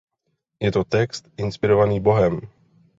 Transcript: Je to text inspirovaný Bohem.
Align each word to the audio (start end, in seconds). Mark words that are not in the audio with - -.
Je 0.65 0.71
to 0.71 0.83
text 0.83 1.27
inspirovaný 1.37 1.99
Bohem. 1.99 2.35